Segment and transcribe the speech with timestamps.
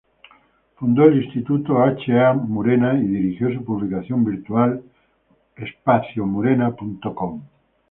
[0.77, 2.19] Fundó el Instituto H.
[2.19, 2.33] A.
[2.33, 4.81] Murena y dirigió su publicación virtual:
[5.55, 7.43] www.espaciomurena.com.